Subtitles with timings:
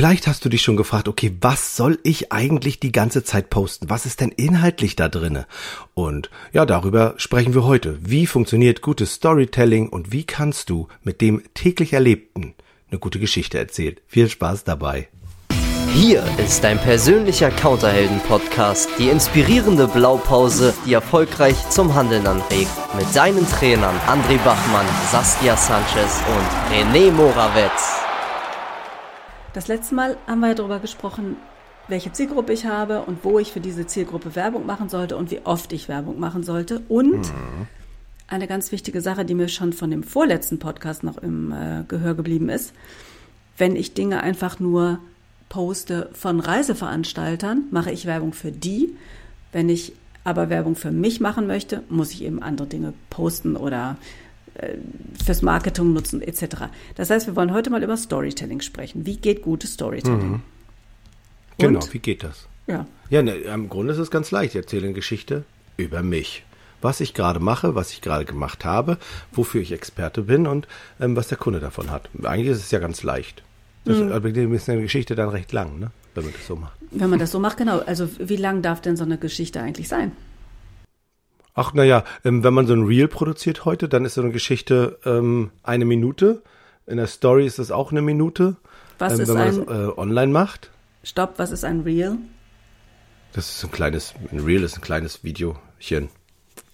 [0.00, 3.90] Vielleicht hast du dich schon gefragt, okay, was soll ich eigentlich die ganze Zeit posten?
[3.90, 5.46] Was ist denn inhaltlich da drinne?
[5.92, 7.98] Und ja, darüber sprechen wir heute.
[8.00, 12.54] Wie funktioniert gutes Storytelling und wie kannst du mit dem täglich Erlebten
[12.90, 13.96] eine gute Geschichte erzählen?
[14.06, 15.08] Viel Spaß dabei.
[15.92, 22.70] Hier ist dein persönlicher Counterhelden-Podcast, die inspirierende Blaupause, die erfolgreich zum Handeln anregt.
[22.96, 28.09] Mit deinen Trainern André Bachmann, Saskia Sanchez und René Morawetz.
[29.52, 31.36] Das letzte Mal haben wir darüber gesprochen,
[31.88, 35.40] welche Zielgruppe ich habe und wo ich für diese Zielgruppe Werbung machen sollte und wie
[35.44, 36.82] oft ich Werbung machen sollte.
[36.88, 37.66] Und mhm.
[38.28, 42.14] eine ganz wichtige Sache, die mir schon von dem vorletzten Podcast noch im äh, Gehör
[42.14, 42.72] geblieben ist,
[43.58, 45.00] wenn ich Dinge einfach nur
[45.48, 48.96] poste von Reiseveranstaltern, mache ich Werbung für die.
[49.50, 53.96] Wenn ich aber Werbung für mich machen möchte, muss ich eben andere Dinge posten oder
[55.24, 56.66] fürs Marketing nutzen etc.
[56.94, 59.06] Das heißt, wir wollen heute mal über Storytelling sprechen.
[59.06, 60.32] Wie geht gutes Storytelling?
[60.32, 60.42] Mhm.
[61.58, 62.46] Genau, wie geht das?
[62.66, 62.86] Ja.
[63.10, 64.54] Ja, ne, im Grunde ist es ganz leicht.
[64.54, 65.44] Ich erzähle eine Geschichte
[65.76, 66.44] über mich.
[66.82, 68.96] Was ich gerade mache, was ich gerade gemacht habe,
[69.32, 70.66] wofür ich Experte bin und
[70.98, 72.08] ähm, was der Kunde davon hat.
[72.22, 73.42] Eigentlich ist es ja ganz leicht.
[73.84, 74.54] Das mhm.
[74.54, 75.90] ist eine Geschichte dann recht lang, ne?
[76.14, 76.72] wenn man das so macht.
[76.90, 77.80] Wenn man das so macht, genau.
[77.80, 80.12] Also wie lang darf denn so eine Geschichte eigentlich sein?
[81.60, 84.98] Ach, naja, ähm, wenn man so ein Reel produziert heute, dann ist so eine Geschichte
[85.04, 86.42] ähm, eine Minute.
[86.86, 88.56] In der Story ist es auch eine Minute.
[88.98, 90.70] Was ähm, ist wenn man ein, das äh, online macht.
[91.04, 92.16] Stopp, was ist ein Reel?
[93.34, 96.08] Das ist ein kleines, ein Reel ist ein kleines Videochen,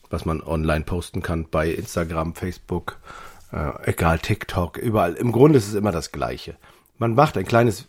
[0.09, 3.01] was man online posten kann bei Instagram, Facebook,
[3.51, 5.15] äh, egal, TikTok, überall.
[5.15, 6.55] Im Grunde ist es immer das Gleiche.
[6.97, 7.89] Man macht ein kleines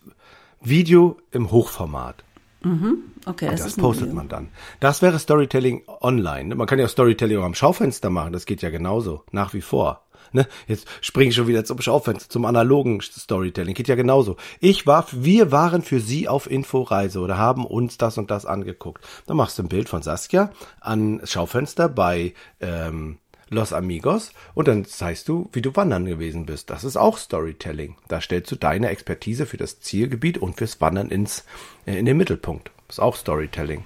[0.62, 2.24] Video im Hochformat.
[2.68, 2.98] Mhm.
[3.26, 4.50] Okay, das, das postet man dann.
[4.80, 6.56] Das wäre Storytelling online.
[6.56, 8.34] Man kann ja Storytelling auch am Schaufenster machen.
[8.34, 9.24] Das geht ja genauso.
[9.32, 10.04] Nach wie vor.
[10.34, 10.48] Ne?
[10.68, 13.74] Jetzt springe ich schon wieder zum Schaufenster, zum analogen Storytelling.
[13.74, 14.36] Geht ja genauso.
[14.60, 19.06] Ich war, wir waren für Sie auf Inforeise oder haben uns das und das angeguckt.
[19.26, 20.52] Dann machst du ein Bild von Saskia
[20.82, 23.18] an Schaufenster bei ähm,
[23.50, 26.70] Los Amigos und dann zeigst du, wie du wandern gewesen bist.
[26.70, 27.96] Das ist auch Storytelling.
[28.08, 31.46] Da stellst du deine Expertise für das Zielgebiet und fürs Wandern ins,
[31.86, 32.72] äh, in den Mittelpunkt.
[32.88, 33.86] Das ist auch Storytelling.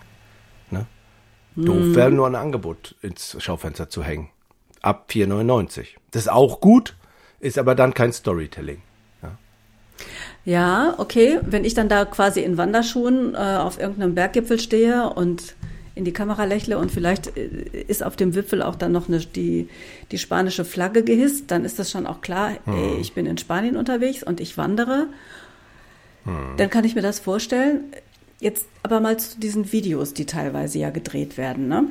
[0.71, 0.87] Ne?
[1.55, 1.65] Hm.
[1.65, 4.29] Doof wäre nur ein Angebot ins Schaufenster zu hängen.
[4.81, 5.89] Ab 4,99.
[6.09, 6.95] Das ist auch gut,
[7.39, 8.81] ist aber dann kein Storytelling.
[9.21, 9.37] Ja.
[10.43, 11.39] Ja, okay.
[11.43, 15.55] Wenn ich dann da quasi in Wanderschuhen äh, auf irgendeinem Berggipfel stehe und
[16.01, 17.47] in die Kamera lächle und vielleicht äh,
[17.87, 19.69] ist auf dem Wipfel auch dann noch eine, die,
[20.11, 22.73] die spanische Flagge gehisst, dann ist das schon auch klar, hm.
[22.73, 25.07] ey, ich bin in Spanien unterwegs und ich wandere.
[26.25, 26.57] Hm.
[26.57, 27.81] Dann kann ich mir das vorstellen.
[28.39, 31.67] Jetzt aber mal zu diesen Videos, die teilweise ja gedreht werden.
[31.67, 31.85] Ne?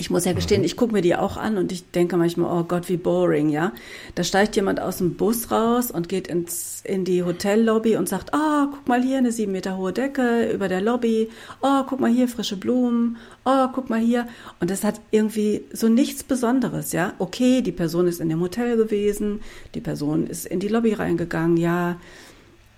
[0.00, 0.66] Ich muss ja gestehen, mhm.
[0.66, 3.72] ich gucke mir die auch an und ich denke manchmal, oh Gott, wie boring, ja.
[4.14, 8.30] Da steigt jemand aus dem Bus raus und geht ins, in die Hotellobby und sagt,
[8.32, 11.28] oh, guck mal hier, eine sieben Meter hohe Decke über der Lobby.
[11.60, 13.16] Oh, guck mal hier, frische Blumen.
[13.44, 14.28] Oh, guck mal hier.
[14.60, 17.14] Und das hat irgendwie so nichts Besonderes, ja.
[17.18, 19.40] Okay, die Person ist in dem Hotel gewesen,
[19.74, 21.96] die Person ist in die Lobby reingegangen, ja.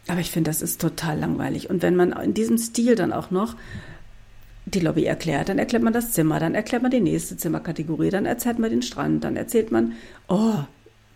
[0.09, 1.69] Aber ich finde, das ist total langweilig.
[1.69, 3.57] Und wenn man in diesem Stil dann auch noch
[4.75, 8.27] die Lobby erklärt, dann erklärt man das Zimmer, dann erklärt man die nächste Zimmerkategorie, dann
[8.27, 9.95] erzählt man den Strand, dann erzählt man,
[10.29, 10.55] oh,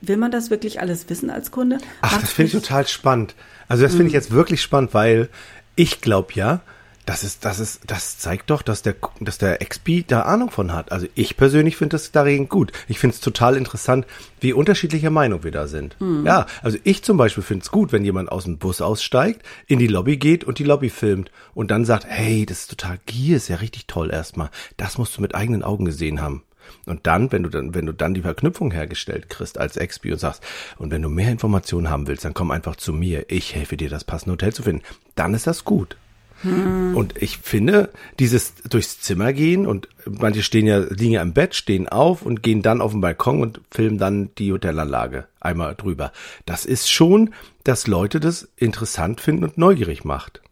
[0.00, 1.78] will man das wirklich alles wissen als Kunde?
[2.00, 3.34] Ach, Macht das finde ich total spannend.
[3.68, 4.20] Also das finde ich hm.
[4.20, 5.28] jetzt wirklich spannend, weil
[5.76, 6.60] ich glaube ja,
[7.06, 10.72] das ist, das ist, das zeigt doch, dass der, dass der XP da Ahnung von
[10.72, 10.90] hat.
[10.90, 12.72] Also ich persönlich finde das dagegen gut.
[12.88, 14.06] Ich finde es total interessant,
[14.40, 16.00] wie unterschiedlicher Meinung wir da sind.
[16.00, 16.24] Mhm.
[16.24, 19.78] Ja, also ich zum Beispiel finde es gut, wenn jemand aus dem Bus aussteigt, in
[19.78, 23.36] die Lobby geht und die Lobby filmt und dann sagt, hey, das ist total, hier
[23.36, 24.50] ist ja richtig toll erstmal.
[24.76, 26.42] Das musst du mit eigenen Augen gesehen haben.
[26.86, 30.18] Und dann, wenn du dann, wenn du dann die Verknüpfung hergestellt kriegst als XP und
[30.18, 30.42] sagst,
[30.78, 33.26] und wenn du mehr Informationen haben willst, dann komm einfach zu mir.
[33.28, 34.82] Ich helfe dir, das passende Hotel zu finden.
[35.14, 35.96] Dann ist das gut.
[36.44, 36.96] Hm.
[36.96, 41.54] Und ich finde, dieses durchs Zimmer gehen und manche stehen ja, liegen ja im Bett,
[41.54, 46.12] stehen auf und gehen dann auf den Balkon und filmen dann die Hotelanlage einmal drüber.
[46.46, 47.34] Das ist schon,
[47.64, 50.42] dass Leute das interessant finden und neugierig macht.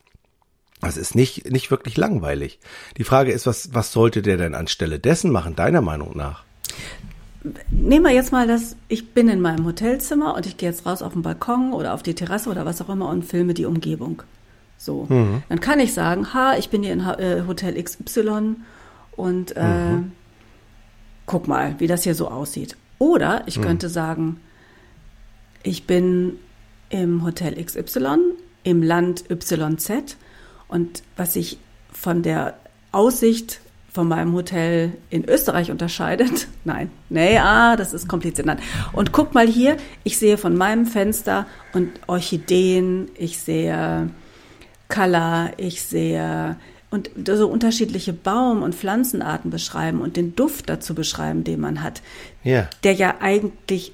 [0.81, 2.59] Das ist nicht, nicht wirklich langweilig.
[2.97, 6.43] Die Frage ist, was, was sollte der denn anstelle dessen machen, deiner Meinung nach?
[7.71, 11.03] Nehmen wir jetzt mal das, ich bin in meinem Hotelzimmer und ich gehe jetzt raus
[11.03, 14.23] auf den Balkon oder auf die Terrasse oder was auch immer und filme die Umgebung.
[14.83, 15.45] So, mhm.
[15.49, 18.57] dann kann ich sagen, ha, ich bin hier in äh, Hotel XY
[19.13, 20.11] und äh, mhm.
[21.25, 22.77] guck mal, wie das hier so aussieht.
[22.99, 23.63] Oder ich mhm.
[23.63, 24.41] könnte sagen,
[25.63, 26.33] ich bin
[26.89, 28.17] im Hotel XY,
[28.65, 30.17] im Land YZ
[30.67, 31.59] und was sich
[31.93, 32.55] von der
[32.91, 33.61] Aussicht
[33.93, 36.49] von meinem Hotel in Österreich unterscheidet.
[36.65, 38.49] Nein, nee, ah, das ist kompliziert.
[38.49, 38.59] Nein.
[38.93, 44.11] Und guck mal hier, ich sehe von meinem Fenster und Orchideen, ich sehe
[44.93, 46.57] Color, ich sehe
[46.91, 52.03] und so unterschiedliche Baum- und Pflanzenarten beschreiben und den Duft dazu beschreiben, den man hat,
[52.45, 52.69] Ja.
[52.85, 53.93] der ja eigentlich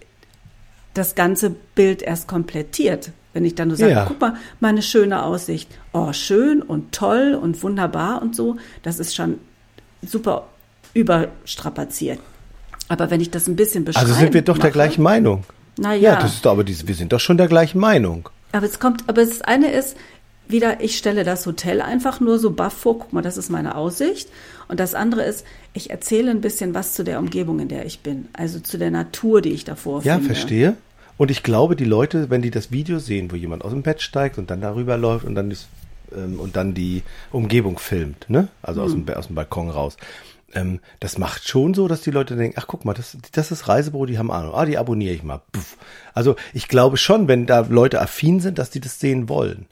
[0.95, 3.12] das ganze Bild erst komplettiert.
[3.33, 4.05] Wenn ich dann nur sage, Ja.
[4.09, 5.71] guck mal, meine schöne Aussicht.
[5.93, 9.39] Oh, schön und toll und wunderbar und so, das ist schon
[10.05, 10.49] super
[10.94, 12.19] überstrapaziert.
[12.89, 14.06] Aber wenn ich das ein bisschen beschreibe.
[14.06, 15.44] Also sind wir doch der gleichen Meinung.
[15.77, 18.29] Na Ja, das ist aber diese, wir sind doch schon der gleichen Meinung.
[18.51, 19.97] Aber es kommt, aber das eine ist
[20.49, 23.75] wieder, ich stelle das Hotel einfach nur so baff vor, guck mal, das ist meine
[23.75, 24.29] Aussicht.
[24.69, 28.00] Und das andere ist, ich erzähle ein bisschen was zu der Umgebung, in der ich
[28.00, 28.29] bin.
[28.33, 30.27] Also zu der Natur, die ich davor Ja, finde.
[30.35, 30.77] verstehe.
[31.17, 34.03] Und ich glaube, die Leute, wenn die das Video sehen, wo jemand aus dem Bett
[34.03, 35.69] steigt und dann darüber läuft und dann ist,
[36.17, 37.03] ähm, und dann die
[37.33, 38.49] Umgebung filmt, ne?
[38.62, 39.97] Also aus, dem, Ba- aus dem Balkon raus.
[40.55, 43.69] Ähm, das macht schon so, dass die Leute denken, ach guck mal, das, das ist
[43.69, 44.55] Reisebüro, die haben Ahnung.
[44.55, 45.41] Ah, die abonniere ich mal.
[45.53, 45.77] Puff.
[46.15, 49.67] Also ich glaube schon, wenn da Leute affin sind, dass die das sehen wollen.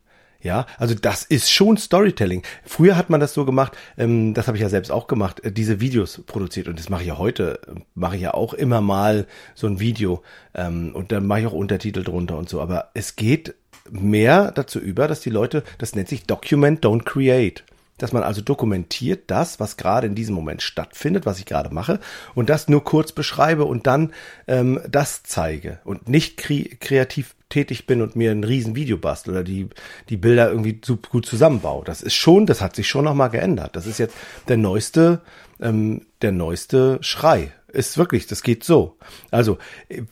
[0.46, 2.44] Ja, also das ist schon Storytelling.
[2.64, 5.50] Früher hat man das so gemacht, ähm, das habe ich ja selbst auch gemacht, äh,
[5.50, 8.80] diese Videos produziert und das mache ich ja heute, äh, mache ich ja auch immer
[8.80, 9.26] mal
[9.56, 10.22] so ein Video
[10.54, 12.60] ähm, und dann mache ich auch Untertitel drunter und so.
[12.60, 13.56] Aber es geht
[13.90, 17.64] mehr dazu über, dass die Leute, das nennt sich Document, don't create.
[17.98, 21.98] Dass man also dokumentiert das, was gerade in diesem Moment stattfindet, was ich gerade mache,
[22.36, 24.12] und das nur kurz beschreibe und dann
[24.46, 29.32] ähm, das zeige und nicht kre kreativ tätig bin und mir ein riesen Video bastel
[29.32, 29.68] oder die,
[30.08, 31.84] die Bilder irgendwie so gut zusammenbaue.
[31.84, 33.76] Das ist schon, das hat sich schon nochmal geändert.
[33.76, 34.16] Das ist jetzt
[34.48, 35.20] der neueste,
[35.60, 37.52] ähm, der neueste Schrei.
[37.68, 38.96] Ist wirklich, das geht so.
[39.30, 39.58] Also,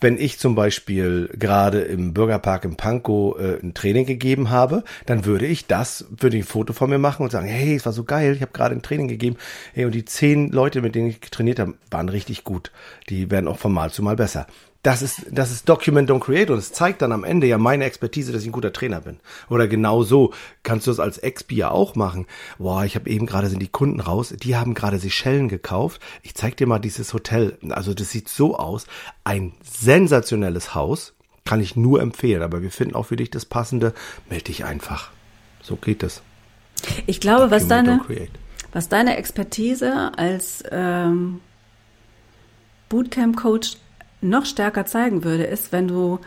[0.01, 5.25] wenn ich zum Beispiel gerade im Bürgerpark in Pankow äh, ein Training gegeben habe, dann
[5.25, 7.95] würde ich das, würde ich ein Foto von mir machen und sagen, hey, es war
[7.95, 9.37] so geil, ich habe gerade ein Training gegeben.
[9.73, 12.71] Hey, und die zehn Leute, mit denen ich trainiert habe, waren richtig gut.
[13.09, 14.47] Die werden auch von Mal zu Mal besser.
[14.85, 17.85] Das ist, das ist Document Don't Create und es zeigt dann am Ende ja meine
[17.85, 19.19] Expertise, dass ich ein guter Trainer bin.
[19.49, 22.27] Oder genau so kannst du es als Expi ja auch machen.
[22.59, 26.03] Boah, ich habe eben gerade sind die Kunden raus, die haben gerade Seychellen gekauft.
[26.23, 27.57] Ich zeig dir mal dieses Hotel.
[27.71, 28.87] Also das sieht so aus.
[29.25, 31.15] Ein sensationelles Haus.
[31.47, 33.95] Kann ich nur empfehlen, aber wir finden auch für dich das Passende.
[34.29, 35.13] Meld dich einfach.
[35.63, 36.21] So geht es.
[37.07, 38.03] Ich glaube, was deine,
[38.73, 41.41] was deine Expertise als ähm,
[42.91, 43.79] Bootcamp-Coach
[44.25, 46.19] noch stärker zeigen würde, ist, wenn du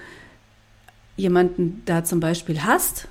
[1.16, 3.08] jemanden da zum Beispiel hast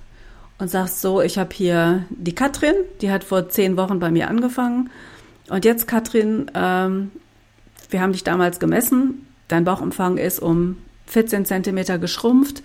[0.59, 4.29] und sagst so, ich habe hier die Katrin, die hat vor zehn Wochen bei mir
[4.29, 4.91] angefangen.
[5.49, 7.11] Und jetzt Katrin, ähm,
[7.91, 12.63] wir haben dich damals gemessen, dein Bauchumfang ist um 14 Zentimeter geschrumpft,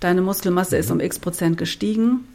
[0.00, 2.26] deine Muskelmasse ist um x Prozent gestiegen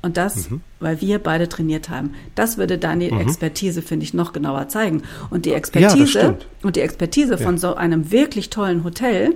[0.00, 0.48] und das,
[0.78, 2.14] weil wir beide trainiert haben.
[2.36, 5.02] Das würde deine Expertise, finde ich, noch genauer zeigen.
[5.30, 6.46] Und die Expertise, stimmt.
[6.62, 9.34] und die Expertise von so einem wirklich tollen Hotel,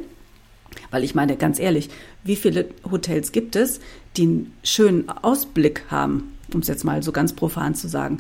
[0.91, 1.91] weil ich meine, ganz ehrlich,
[2.23, 3.81] wie viele Hotels gibt es,
[4.17, 8.19] die einen schönen Ausblick haben, um es jetzt mal so ganz profan zu sagen.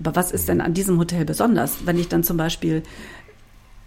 [0.00, 1.84] Aber was ist denn an diesem Hotel besonders?
[1.84, 2.82] Wenn ich dann zum Beispiel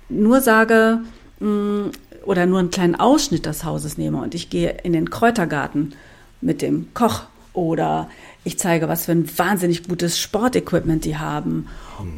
[0.09, 1.01] nur sage
[1.39, 1.89] mh,
[2.25, 5.95] oder nur einen kleinen Ausschnitt des Hauses nehme und ich gehe in den Kräutergarten
[6.41, 7.23] mit dem Koch
[7.55, 8.09] oder
[8.43, 11.67] ich zeige, was für ein wahnsinnig gutes Sportequipment die haben.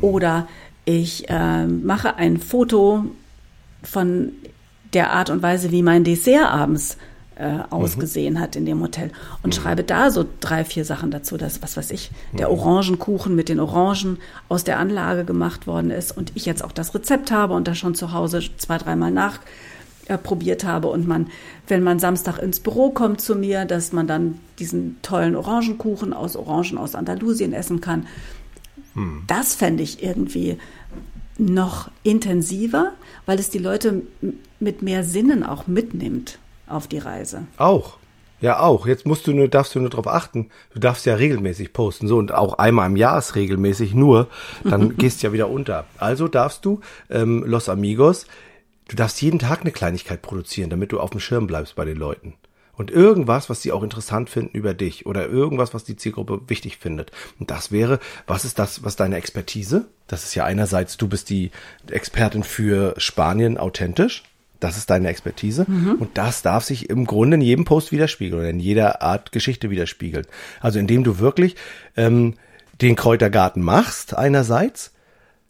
[0.02, 0.48] Oder
[0.86, 3.06] ich äh, mache ein Foto
[3.84, 4.32] von
[4.94, 6.98] der Art und Weise, wie mein Dessert abends
[7.36, 9.12] äh, ausgesehen hat in dem Hotel.
[9.44, 13.50] Und schreibe da so drei, vier Sachen dazu, dass, was weiß ich, der Orangenkuchen mit
[13.50, 14.18] den Orangen
[14.50, 17.78] aus der Anlage gemacht worden ist und ich jetzt auch das Rezept habe und das
[17.78, 19.40] schon zu Hause zwei, dreimal nach
[20.08, 21.28] äh, probiert habe und man,
[21.68, 26.36] wenn man Samstag ins Büro kommt zu mir, dass man dann diesen tollen Orangenkuchen aus
[26.36, 28.08] Orangen aus Andalusien essen kann.
[29.28, 30.58] Das fände ich irgendwie
[31.38, 32.94] noch intensiver,
[33.28, 34.02] weil es die Leute
[34.60, 37.46] mit mehr Sinnen auch mitnimmt auf die Reise.
[37.58, 37.98] Auch.
[38.40, 38.86] Ja, auch.
[38.86, 40.50] Jetzt musst du nur, darfst du nur darauf achten.
[40.74, 42.08] Du darfst ja regelmäßig posten.
[42.08, 44.28] So, und auch einmal im Jahr ist regelmäßig nur.
[44.64, 45.86] Dann gehst du ja wieder unter.
[45.98, 48.28] Also darfst du, ähm, Los Amigos,
[48.88, 51.98] du darfst jeden Tag eine Kleinigkeit produzieren, damit du auf dem Schirm bleibst bei den
[51.98, 52.36] Leuten.
[52.74, 56.78] Und irgendwas, was sie auch interessant finden über dich oder irgendwas, was die Zielgruppe wichtig
[56.78, 57.12] findet.
[57.40, 59.86] Und das wäre, was ist das, was deine Expertise?
[60.06, 61.50] Das ist ja einerseits, du bist die
[61.90, 64.24] Expertin für Spanien authentisch.
[64.60, 65.66] Das ist deine Expertise.
[66.00, 69.72] Und das darf sich im Grunde in jedem Post widerspiegeln oder in jeder Art Geschichte
[69.72, 70.26] widerspiegeln.
[70.62, 71.56] Also indem du wirklich
[71.96, 72.36] ähm,
[72.82, 74.94] den Kräutergarten machst, einerseits.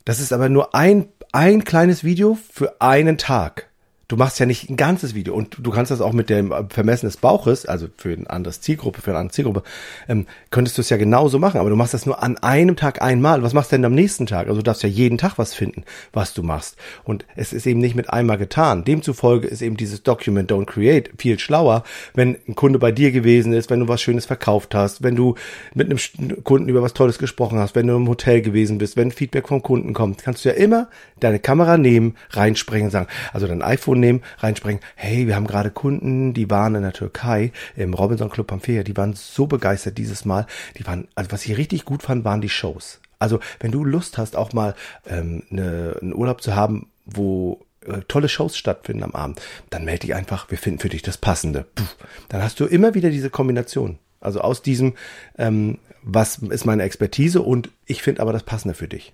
[0.05, 3.66] Das ist aber nur ein, ein kleines Video für einen Tag.
[4.09, 7.07] Du machst ja nicht ein ganzes Video und du kannst das auch mit dem Vermessen
[7.07, 9.63] des Bauches, also für eine andere Zielgruppe, für eine andere Zielgruppe,
[10.07, 13.01] ähm, könntest du es ja genauso machen, aber du machst das nur an einem Tag
[13.01, 13.43] einmal.
[13.43, 14.47] Was machst du denn am nächsten Tag?
[14.47, 15.83] Also du darfst ja jeden Tag was finden,
[16.13, 16.77] was du machst.
[17.03, 18.85] Und es ist eben nicht mit einmal getan.
[18.85, 21.83] Demzufolge ist eben dieses Document Don't Create viel schlauer,
[22.13, 25.35] wenn ein Kunde bei dir gewesen ist, wenn du was Schönes verkauft hast, wenn du
[25.73, 29.11] mit einem Kunden über was Tolles gesprochen hast, wenn du im Hotel gewesen bist, wenn
[29.11, 30.87] Feedback vom Kunden kommt, kannst du ja immer
[31.19, 35.47] deine Kamera nehmen, reinspringen und sagen, also dein iPhone Telefon nehmen, reinspringen, hey, wir haben
[35.47, 39.97] gerade Kunden, die waren in der Türkei, im Robinson Club Pamphia, die waren so begeistert
[39.97, 40.45] dieses Mal.
[40.77, 42.99] Die waren, also was ich richtig gut fand, waren die Shows.
[43.19, 44.75] Also wenn du Lust hast, auch mal
[45.07, 50.01] ähm, ne, einen Urlaub zu haben, wo äh, tolle Shows stattfinden am Abend, dann melde
[50.01, 51.65] dich einfach, wir finden für dich das Passende.
[51.75, 51.83] Puh.
[52.29, 53.97] Dann hast du immer wieder diese Kombination.
[54.19, 54.93] Also aus diesem,
[55.37, 59.13] ähm, was ist meine Expertise und ich finde aber das Passende für dich.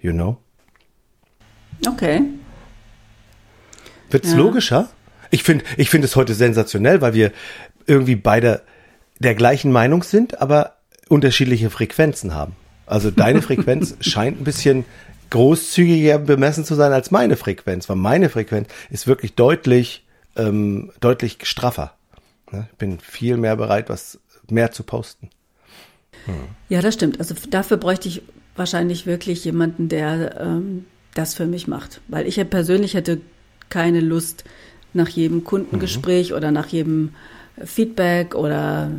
[0.00, 0.38] You know?
[1.86, 2.22] Okay.
[4.12, 4.36] Wird's ja.
[4.36, 4.88] logischer?
[5.30, 7.32] Ich finde, ich finde es heute sensationell, weil wir
[7.86, 8.62] irgendwie beide
[9.18, 10.76] der gleichen Meinung sind, aber
[11.08, 12.54] unterschiedliche Frequenzen haben.
[12.86, 14.84] Also deine Frequenz scheint ein bisschen
[15.30, 20.04] großzügiger bemessen zu sein als meine Frequenz, weil meine Frequenz ist wirklich deutlich,
[20.36, 21.94] ähm, deutlich straffer.
[22.50, 22.68] Ne?
[22.70, 24.18] Ich bin viel mehr bereit, was
[24.50, 25.30] mehr zu posten.
[26.26, 26.34] Hm.
[26.68, 27.18] Ja, das stimmt.
[27.18, 28.22] Also dafür bräuchte ich
[28.56, 32.02] wahrscheinlich wirklich jemanden, der ähm, das für mich macht.
[32.08, 33.20] Weil ich ja persönlich hätte
[33.72, 34.44] keine Lust,
[34.92, 36.36] nach jedem Kundengespräch mhm.
[36.36, 37.14] oder nach jedem
[37.64, 38.90] Feedback oder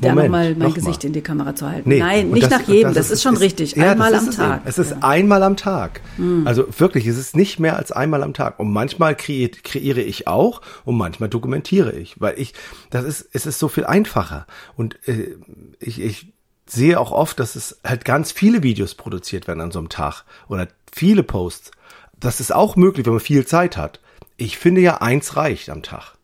[0.00, 1.08] da nochmal mein noch Gesicht mal.
[1.08, 1.88] in die Kamera zu halten.
[1.88, 3.74] Nee, Nein, nicht das, nach jedem, das, das, ist schon ist, richtig.
[3.74, 4.62] Ja, einmal am Tag.
[4.64, 5.08] Es, es ist ja.
[5.08, 6.00] einmal am Tag.
[6.18, 6.46] Mhm.
[6.46, 8.60] Also wirklich, es ist nicht mehr als einmal am Tag.
[8.60, 12.54] Und manchmal kreiert, kreiere ich auch und manchmal dokumentiere ich, weil ich,
[12.90, 14.46] das ist, es ist so viel einfacher.
[14.76, 15.34] Und äh,
[15.80, 16.32] ich, ich
[16.66, 20.24] sehe auch oft, dass es halt ganz viele Videos produziert werden an so einem Tag
[20.48, 21.72] oder viele Posts
[22.22, 24.00] das ist auch möglich, wenn man viel Zeit hat.
[24.36, 26.14] Ich finde ja, eins reicht am Tag.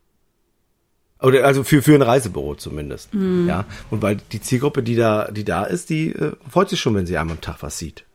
[1.21, 3.13] Oder also für, für ein Reisebüro zumindest.
[3.13, 3.47] Mhm.
[3.47, 3.65] Ja.
[3.89, 7.05] Und weil die Zielgruppe, die da, die da ist, die äh, freut sich schon, wenn
[7.05, 8.05] sie einmal am Tag was sieht.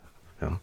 [0.41, 0.59] Ja.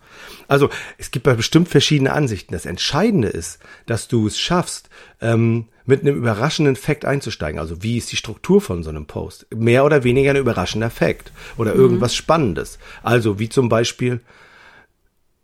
[0.47, 2.53] Also es gibt ja bestimmt verschiedene Ansichten.
[2.53, 4.89] Das Entscheidende ist, dass du es schaffst,
[5.21, 7.59] ähm, mit einem überraschenden Fakt einzusteigen.
[7.59, 9.47] Also wie ist die Struktur von so einem Post?
[9.53, 11.79] Mehr oder weniger ein überraschender Fakt oder mhm.
[11.79, 12.79] irgendwas Spannendes.
[13.03, 14.21] Also wie zum Beispiel,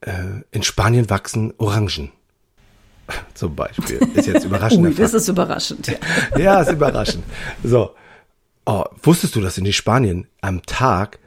[0.01, 2.11] äh, in Spanien wachsen Orangen.
[3.33, 3.97] Zum Beispiel.
[4.13, 4.85] Ist jetzt überraschend.
[4.85, 5.87] Ui, das ist überraschend.
[5.87, 5.97] Ja,
[6.37, 7.23] ja ist überraschend.
[7.63, 7.95] So.
[8.65, 11.19] Oh, wusstest du, dass in Spanien am Tag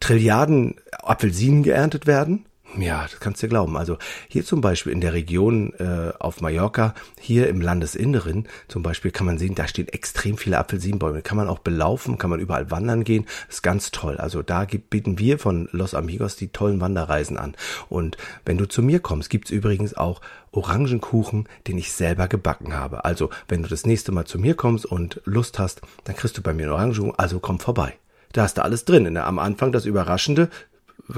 [0.00, 2.46] Trilliarden Apfelsinen geerntet werden?
[2.78, 3.76] Ja, das kannst du glauben.
[3.76, 3.98] Also
[4.28, 9.26] hier zum Beispiel in der Region äh, auf Mallorca, hier im Landesinneren zum Beispiel kann
[9.26, 11.22] man sehen, da stehen extrem viele Apfelsinenbäume.
[11.22, 13.26] Kann man auch belaufen, kann man überall wandern gehen.
[13.48, 14.18] Ist ganz toll.
[14.18, 17.56] Also da bieten wir von Los Amigos die tollen Wanderreisen an.
[17.88, 20.20] Und wenn du zu mir kommst, gibt's übrigens auch
[20.52, 23.04] Orangenkuchen, den ich selber gebacken habe.
[23.04, 26.42] Also wenn du das nächste Mal zu mir kommst und Lust hast, dann kriegst du
[26.42, 27.18] bei mir einen Orangenkuchen.
[27.18, 27.94] Also komm vorbei.
[28.32, 29.16] Da hast du alles drin.
[29.16, 30.50] Am Anfang das Überraschende,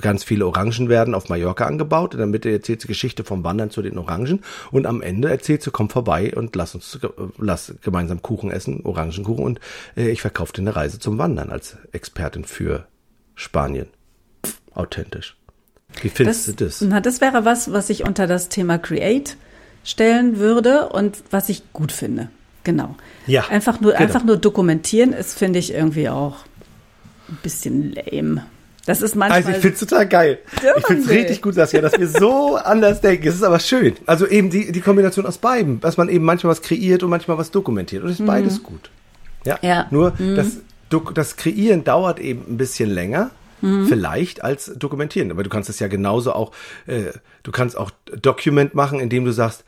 [0.01, 2.15] ganz viele Orangen werden auf Mallorca angebaut.
[2.15, 5.63] In der Mitte erzählt sie Geschichte vom Wandern zu den Orangen und am Ende erzählt
[5.63, 6.99] sie, komm vorbei und lass uns
[7.39, 9.61] lass gemeinsam Kuchen essen, Orangenkuchen und
[9.97, 12.87] äh, ich verkaufe dir eine Reise zum Wandern als Expertin für
[13.35, 13.87] Spanien.
[14.75, 15.37] Authentisch.
[16.01, 16.81] Wie findest das, du das?
[16.81, 19.37] Na, das wäre was, was ich unter das Thema Create
[19.85, 22.29] stellen würde und was ich gut finde.
[22.65, 22.97] Genau.
[23.27, 23.47] Ja.
[23.49, 24.05] Einfach nur, genau.
[24.05, 26.37] einfach nur dokumentieren ist, finde ich, irgendwie auch
[27.29, 28.45] ein bisschen lame.
[28.87, 29.39] Das ist manchmal.
[29.39, 30.39] Also ich finde es total geil.
[30.55, 33.29] Ich finde es richtig gut, Saskia, dass wir so anders denken.
[33.29, 33.95] Es ist aber schön.
[34.07, 37.39] Also eben die, die Kombination aus beiden, dass man eben manchmal was kreiert und manchmal
[37.39, 38.03] was dokumentiert.
[38.03, 38.27] Und es ist mhm.
[38.27, 38.91] beides gut.
[39.45, 39.59] Ja.
[39.63, 39.87] ja.
[39.91, 40.35] Nur mhm.
[40.35, 40.59] das,
[41.15, 43.31] das Kreieren dauert eben ein bisschen länger.
[43.61, 43.87] Mhm.
[43.87, 45.31] Vielleicht als dokumentieren.
[45.31, 46.51] Aber du kannst es ja genauso auch,
[46.87, 47.13] äh,
[47.45, 49.65] du kannst auch Document machen, indem du sagst,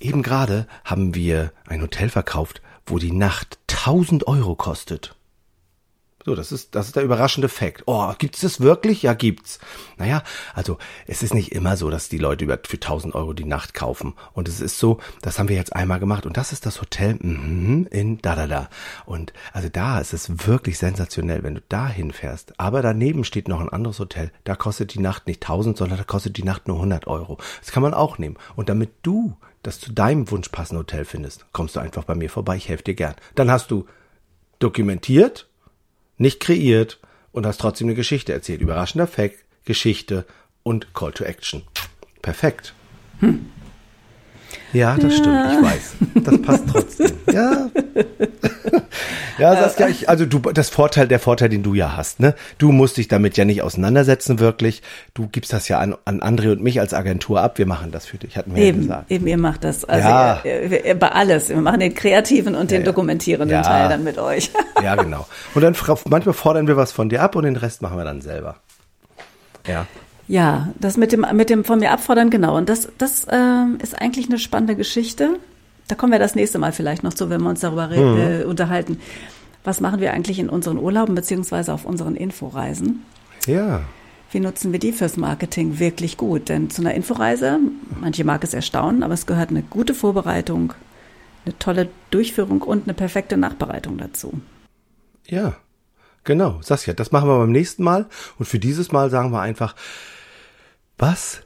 [0.00, 5.14] eben gerade haben wir ein Hotel verkauft, wo die Nacht 1000 Euro kostet.
[6.24, 7.82] So, das ist, das ist der überraschende Fakt.
[7.86, 9.02] Oh, gibt's das wirklich?
[9.02, 9.58] Ja, gibt's.
[9.98, 10.22] Naja,
[10.54, 13.74] also es ist nicht immer so, dass die Leute über für 1000 Euro die Nacht
[13.74, 14.14] kaufen.
[14.32, 16.24] Und es ist so, das haben wir jetzt einmal gemacht.
[16.24, 18.68] Und das ist das Hotel mm, in da da da.
[19.04, 22.58] Und also da ist es wirklich sensationell, wenn du da hinfährst.
[22.60, 24.30] Aber daneben steht noch ein anderes Hotel.
[24.44, 27.38] Da kostet die Nacht nicht 1000, sondern da kostet die Nacht nur 100 Euro.
[27.60, 28.36] Das kann man auch nehmen.
[28.54, 32.30] Und damit du das zu deinem Wunsch passende Hotel findest, kommst du einfach bei mir
[32.30, 32.56] vorbei.
[32.56, 33.16] Ich helfe dir gern.
[33.34, 33.86] Dann hast du
[34.60, 35.48] dokumentiert
[36.22, 36.98] nicht kreiert
[37.32, 38.60] und hast trotzdem eine Geschichte erzählt.
[38.60, 40.24] Überraschender Fact, Geschichte
[40.62, 41.62] und Call to Action.
[42.22, 42.74] Perfekt.
[43.20, 43.50] Hm.
[44.72, 45.92] Ja, das stimmt, ich weiß.
[46.24, 47.12] Das passt trotzdem.
[47.32, 47.68] Ja.
[49.38, 52.34] Ja, Saskia, ich, also du, das Vorteil, der Vorteil, den du ja hast, ne?
[52.58, 54.82] Du musst dich damit ja nicht auseinandersetzen, wirklich.
[55.14, 57.58] Du gibst das ja an, an André und mich als Agentur ab.
[57.58, 59.10] Wir machen das für dich, hatten wir Eben, ja gesagt.
[59.10, 59.84] eben, ihr macht das.
[59.84, 60.40] Also Ja.
[60.44, 61.48] ihr, ihr, bei alles.
[61.48, 62.84] Wir machen den kreativen und den ja.
[62.84, 63.62] dokumentierenden Ja.
[63.62, 64.50] Teil dann mit euch.
[64.82, 65.26] Ja, genau.
[65.54, 65.74] Und dann
[66.08, 68.56] manchmal fordern wir was von dir ab und den Rest machen wir dann selber.
[69.66, 69.86] Ja.
[70.28, 72.56] Ja, das mit dem, mit dem von mir abfordern, genau.
[72.56, 75.36] Und das, das ähm, ist eigentlich eine spannende Geschichte.
[75.88, 78.18] Da kommen wir das nächste Mal vielleicht noch zu, wenn wir uns darüber Mhm.
[78.18, 78.98] äh, unterhalten.
[79.64, 83.02] Was machen wir eigentlich in unseren Urlauben beziehungsweise auf unseren Inforeisen?
[83.46, 83.82] Ja.
[84.30, 86.48] Wie nutzen wir die fürs Marketing wirklich gut?
[86.48, 87.58] Denn zu einer Inforeise,
[88.00, 90.72] manche mag es erstaunen, aber es gehört eine gute Vorbereitung,
[91.44, 94.32] eine tolle Durchführung und eine perfekte Nachbereitung dazu.
[95.26, 95.54] Ja,
[96.24, 96.60] genau.
[96.62, 98.06] Saskia, das machen wir beim nächsten Mal.
[98.38, 99.74] Und für dieses Mal sagen wir einfach,
[101.02, 101.42] was,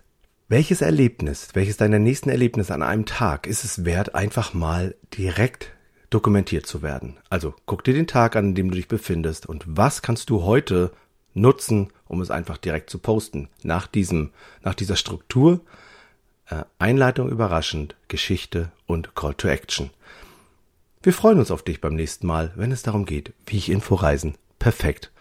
[0.48, 5.72] welches Erlebnis, welches deiner nächsten Erlebnisse an einem Tag ist es wert, einfach mal direkt
[6.10, 7.16] dokumentiert zu werden?
[7.30, 10.42] Also guck dir den Tag an, in dem du dich befindest und was kannst du
[10.42, 10.92] heute
[11.32, 13.48] nutzen, um es einfach direkt zu posten?
[13.62, 14.30] Nach diesem,
[14.62, 15.62] nach dieser Struktur,
[16.50, 19.88] äh, Einleitung überraschend, Geschichte und Call to Action.
[21.02, 24.36] Wir freuen uns auf dich beim nächsten Mal, wenn es darum geht, wie ich Inforeisen
[24.58, 25.12] perfekt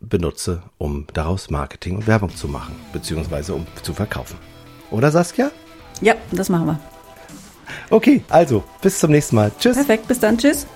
[0.00, 4.36] benutze, um daraus Marketing und Werbung zu machen, beziehungsweise um zu verkaufen.
[4.90, 5.50] Oder Saskia?
[6.00, 6.80] Ja, das machen wir.
[7.90, 9.50] Okay, also bis zum nächsten Mal.
[9.58, 9.76] Tschüss.
[9.76, 10.66] Perfekt, bis dann, tschüss.